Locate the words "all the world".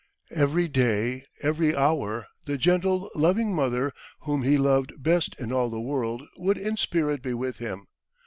5.51-6.23